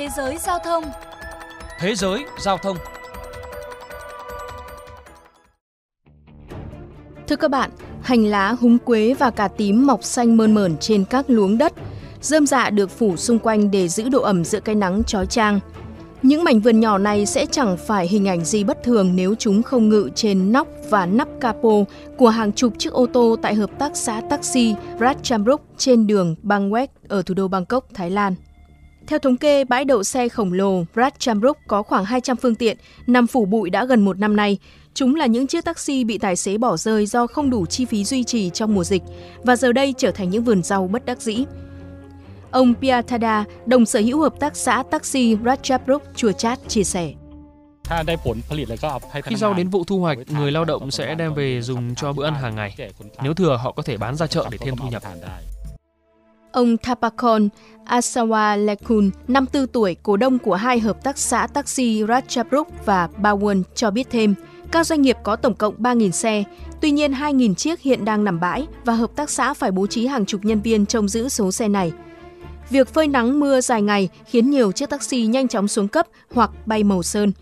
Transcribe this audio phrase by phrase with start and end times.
[0.00, 0.84] Thế giới giao thông
[1.80, 2.76] Thế giới giao thông
[7.28, 7.70] Thưa các bạn,
[8.02, 11.72] hành lá húng quế và cà tím mọc xanh mơn mởn trên các luống đất.
[12.20, 15.60] Rơm dạ được phủ xung quanh để giữ độ ẩm giữa cái nắng chói chang.
[16.22, 19.62] Những mảnh vườn nhỏ này sẽ chẳng phải hình ảnh gì bất thường nếu chúng
[19.62, 21.84] không ngự trên nóc và nắp capo
[22.16, 26.86] của hàng chục chiếc ô tô tại hợp tác xã taxi Ratchaburi trên đường Bangwek
[27.08, 28.34] ở thủ đô Bangkok, Thái Lan.
[29.10, 33.26] Theo thống kê, bãi đậu xe khổng lồ Ratchaburi có khoảng 200 phương tiện, nằm
[33.26, 34.58] phủ bụi đã gần một năm nay.
[34.94, 38.04] Chúng là những chiếc taxi bị tài xế bỏ rơi do không đủ chi phí
[38.04, 39.02] duy trì trong mùa dịch
[39.42, 41.44] và giờ đây trở thành những vườn rau bất đắc dĩ.
[42.50, 47.12] Ông Piatada, đồng sở hữu hợp tác xã taxi Ratchaburi Chùa Chát chia sẻ.
[49.24, 52.24] Khi rau đến vụ thu hoạch, người lao động sẽ đem về dùng cho bữa
[52.24, 52.76] ăn hàng ngày.
[53.22, 55.02] Nếu thừa, họ có thể bán ra chợ để thêm thu nhập.
[56.52, 57.48] Ông Thapakon
[57.86, 63.62] Asawa Lekun, 54 tuổi, cổ đông của hai hợp tác xã taxi Ratchaburi và Bawon
[63.74, 64.34] cho biết thêm,
[64.72, 66.44] các doanh nghiệp có tổng cộng 3.000 xe,
[66.80, 70.06] tuy nhiên 2.000 chiếc hiện đang nằm bãi và hợp tác xã phải bố trí
[70.06, 71.92] hàng chục nhân viên trông giữ số xe này.
[72.70, 76.50] Việc phơi nắng mưa dài ngày khiến nhiều chiếc taxi nhanh chóng xuống cấp hoặc
[76.66, 77.32] bay màu sơn.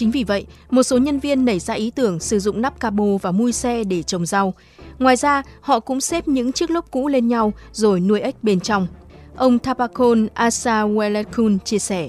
[0.00, 3.04] Chính vì vậy, một số nhân viên nảy ra ý tưởng sử dụng nắp cabo
[3.22, 4.54] và mui xe để trồng rau.
[4.98, 8.60] Ngoài ra, họ cũng xếp những chiếc lốp cũ lên nhau rồi nuôi ếch bên
[8.60, 8.86] trong.
[9.36, 12.08] Ông Thapakon Asawelekun chia sẻ.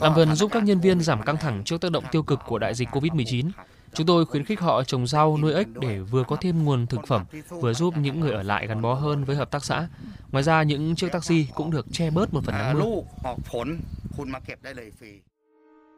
[0.00, 2.58] Làm vườn giúp các nhân viên giảm căng thẳng trước tác động tiêu cực của
[2.58, 3.50] đại dịch COVID-19.
[3.94, 7.06] Chúng tôi khuyến khích họ trồng rau, nuôi ếch để vừa có thêm nguồn thực
[7.06, 9.88] phẩm, vừa giúp những người ở lại gắn bó hơn với hợp tác xã.
[10.32, 12.84] Ngoài ra, những chiếc taxi cũng được che bớt một phần nắng mưa.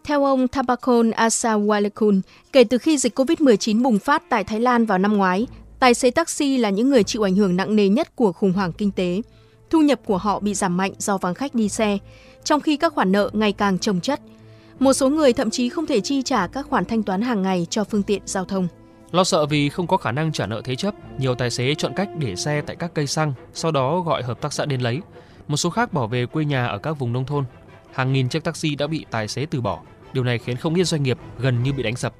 [0.04, 2.20] Theo ông Thapakon Asawalekun,
[2.52, 5.46] kể từ khi dịch COVID-19 bùng phát tại Thái Lan vào năm ngoái,
[5.78, 8.72] tài xế taxi là những người chịu ảnh hưởng nặng nề nhất của khủng hoảng
[8.72, 9.22] kinh tế.
[9.70, 11.98] Thu nhập của họ bị giảm mạnh do vắng khách đi xe,
[12.44, 14.20] trong khi các khoản nợ ngày càng chồng chất.
[14.78, 17.66] Một số người thậm chí không thể chi trả các khoản thanh toán hàng ngày
[17.70, 18.68] cho phương tiện giao thông.
[19.10, 21.92] Lo sợ vì không có khả năng trả nợ thế chấp, nhiều tài xế chọn
[21.96, 25.00] cách để xe tại các cây xăng, sau đó gọi hợp tác xã đến lấy.
[25.48, 27.44] Một số khác bỏ về quê nhà ở các vùng nông thôn.
[27.98, 29.80] Hàng nghìn chiếc taxi đã bị tài xế từ bỏ.
[30.12, 32.14] Điều này khiến không ít doanh nghiệp gần như bị đánh sập.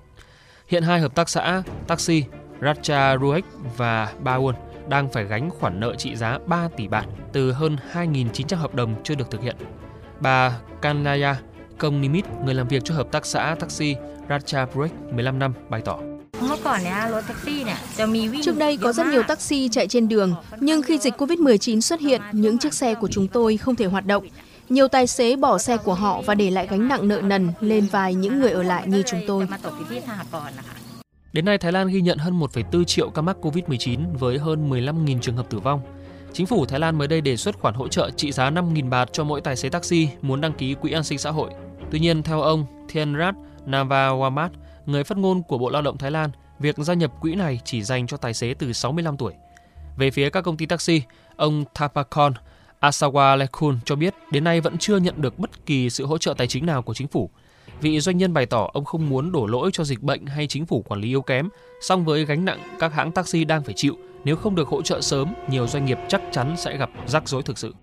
[0.69, 2.25] Hiện hai hợp tác xã taxi
[2.63, 3.45] Racha Ruek
[3.77, 4.53] và Bawon
[4.89, 8.95] đang phải gánh khoản nợ trị giá 3 tỷ bạt từ hơn 2.900 hợp đồng
[9.05, 9.57] chưa được thực hiện.
[10.21, 11.37] Bà Kanaya
[11.79, 13.95] Công Nimit, người làm việc cho hợp tác xã taxi
[14.29, 15.99] Racha Break 15 năm, bày tỏ.
[18.43, 22.21] Trước đây có rất nhiều taxi chạy trên đường, nhưng khi dịch Covid-19 xuất hiện,
[22.33, 24.27] những chiếc xe của chúng tôi không thể hoạt động.
[24.69, 27.87] Nhiều tài xế bỏ xe của họ và để lại gánh nặng nợ nần lên
[27.87, 29.49] vai những người ở lại như chúng tôi.
[31.33, 35.21] Đến nay, Thái Lan ghi nhận hơn 1,4 triệu ca mắc COVID-19 với hơn 15.000
[35.21, 35.81] trường hợp tử vong.
[36.33, 39.13] Chính phủ Thái Lan mới đây đề xuất khoản hỗ trợ trị giá 5.000 baht
[39.13, 41.51] cho mỗi tài xế taxi muốn đăng ký quỹ an sinh xã hội.
[41.91, 43.35] Tuy nhiên, theo ông Thienrat
[43.67, 44.49] Navawamat,
[44.87, 47.83] người phát ngôn của Bộ Lao động Thái Lan, việc gia nhập quỹ này chỉ
[47.83, 49.33] dành cho tài xế từ 65 tuổi.
[49.97, 51.03] Về phía các công ty taxi,
[51.37, 52.33] ông Thapakon
[52.81, 56.35] Asawa Lekun cho biết đến nay vẫn chưa nhận được bất kỳ sự hỗ trợ
[56.39, 57.31] tài chính nào của chính phủ.
[57.81, 60.67] Vị doanh nhân bày tỏ ông không muốn đổ lỗi cho dịch bệnh hay chính
[60.67, 61.49] phủ quản lý yếu kém,
[61.81, 65.01] song với gánh nặng các hãng taxi đang phải chịu, nếu không được hỗ trợ
[65.01, 67.75] sớm, nhiều doanh nghiệp chắc chắn sẽ gặp rắc rối thực sự.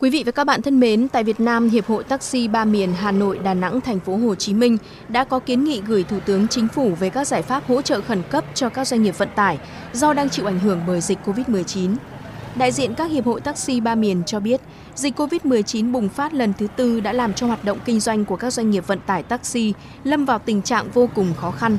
[0.00, 2.92] Quý vị và các bạn thân mến, tại Việt Nam, Hiệp hội Taxi Ba Miền
[2.92, 4.78] Hà Nội, Đà Nẵng, Thành phố Hồ Chí Minh
[5.08, 8.00] đã có kiến nghị gửi Thủ tướng Chính phủ về các giải pháp hỗ trợ
[8.00, 9.58] khẩn cấp cho các doanh nghiệp vận tải
[9.92, 11.94] do đang chịu ảnh hưởng bởi dịch COVID-19.
[12.56, 14.60] Đại diện các hiệp hội taxi ba miền cho biết,
[14.94, 18.36] dịch COVID-19 bùng phát lần thứ tư đã làm cho hoạt động kinh doanh của
[18.36, 21.76] các doanh nghiệp vận tải taxi lâm vào tình trạng vô cùng khó khăn.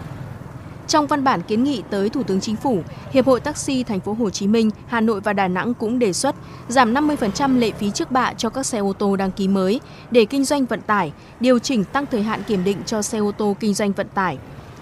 [0.90, 4.14] Trong văn bản kiến nghị tới Thủ tướng Chính phủ, Hiệp hội Taxi Thành phố
[4.14, 6.36] Hồ Chí Minh, Hà Nội và Đà Nẵng cũng đề xuất
[6.68, 9.80] giảm 50% lệ phí trước bạ cho các xe ô tô đăng ký mới
[10.12, 13.32] để kinh doanh vận tải, điều chỉnh tăng thời hạn kiểm định cho xe ô
[13.32, 14.38] tô kinh doanh vận tải.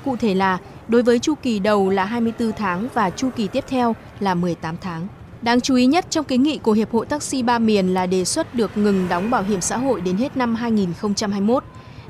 [0.05, 0.57] Cụ thể là
[0.87, 4.75] đối với chu kỳ đầu là 24 tháng và chu kỳ tiếp theo là 18
[4.81, 5.07] tháng.
[5.41, 8.25] Đáng chú ý nhất trong kiến nghị của Hiệp hội Taxi Ba Miền là đề
[8.25, 11.63] xuất được ngừng đóng bảo hiểm xã hội đến hết năm 2021.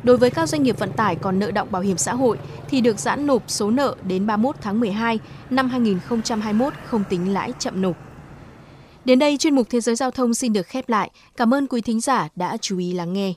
[0.07, 2.37] Đối với các doanh nghiệp vận tải còn nợ động bảo hiểm xã hội
[2.69, 5.19] thì được giãn nộp số nợ đến 31 tháng 12
[5.49, 7.95] năm 2021 không tính lãi chậm nộp.
[9.05, 11.11] Đến đây chuyên mục Thế giới giao thông xin được khép lại.
[11.37, 13.33] Cảm ơn quý thính giả đã chú ý lắng nghe.